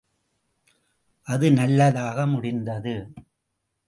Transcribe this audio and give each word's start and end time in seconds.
அது 1.27 1.51
நல்லதாக 1.51 2.25
முடிந்தது. 2.27 3.13